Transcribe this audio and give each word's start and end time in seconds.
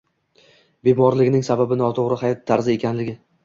Bemorligining 0.89 1.47
sababi 1.51 1.79
noto‘g‘ri 1.85 2.21
hayot 2.25 2.45
tarzi 2.53 2.79
ekanligi 2.81 3.19